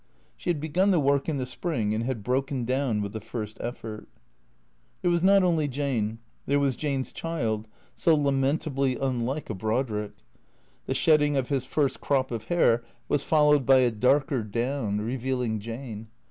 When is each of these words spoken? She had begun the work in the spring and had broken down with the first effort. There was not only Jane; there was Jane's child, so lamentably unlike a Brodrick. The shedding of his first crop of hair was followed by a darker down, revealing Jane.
She 0.35 0.49
had 0.49 0.59
begun 0.59 0.89
the 0.89 0.99
work 0.99 1.29
in 1.29 1.37
the 1.37 1.45
spring 1.45 1.93
and 1.93 2.05
had 2.05 2.23
broken 2.23 2.65
down 2.65 3.03
with 3.03 3.13
the 3.13 3.19
first 3.21 3.59
effort. 3.61 4.07
There 5.03 5.11
was 5.11 5.21
not 5.21 5.43
only 5.43 5.67
Jane; 5.67 6.17
there 6.47 6.57
was 6.57 6.75
Jane's 6.75 7.13
child, 7.13 7.67
so 7.95 8.15
lamentably 8.15 8.95
unlike 8.95 9.51
a 9.51 9.53
Brodrick. 9.53 10.13
The 10.87 10.95
shedding 10.95 11.37
of 11.37 11.49
his 11.49 11.65
first 11.65 12.01
crop 12.01 12.31
of 12.31 12.45
hair 12.45 12.83
was 13.07 13.21
followed 13.23 13.63
by 13.63 13.77
a 13.81 13.91
darker 13.91 14.41
down, 14.43 15.01
revealing 15.01 15.59
Jane. 15.59 16.07